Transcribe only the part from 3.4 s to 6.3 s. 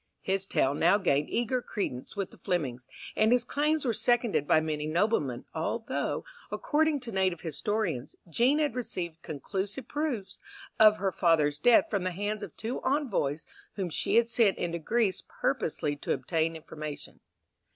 claims were seconded by many noblemen, although,